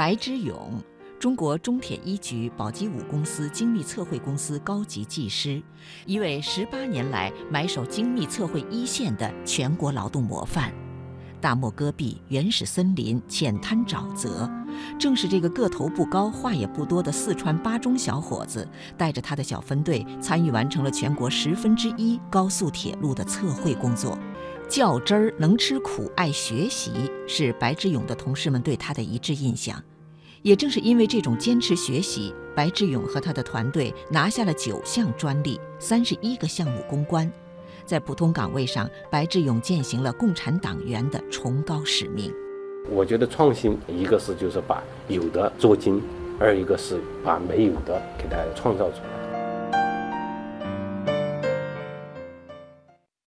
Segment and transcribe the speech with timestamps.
[0.00, 0.82] 白之勇，
[1.18, 5.62] 中国中铁一局宝鸡五公司精密测绘公司高级技师，
[6.06, 10.72] 一位十八年来埋首精密测绘一线的全国劳动模范。
[11.38, 14.50] 大漠戈壁、原始森林、浅滩沼泽，
[14.98, 24.18] 正是这个个头不高、话也不多的四川巴中小伙子，带着他的小分队，参与完成了全国十分之一高速铁路的测绘工作。
[24.66, 26.92] 较真儿、能吃苦、爱学习，
[27.26, 29.82] 是白志勇的同事们对他的一致印象。
[30.42, 37.30] 也正是因为这种坚持学习，白志勇和他的团队拿下了九项专利、三十一个项目攻关。
[37.84, 42.32] 在普通岗位上，白志勇践行了共产党员的崇高使命。
[42.88, 46.02] 我觉得创新，一个是就是把有的做精，
[46.38, 49.19] 二一个是把没有的给它创造出来。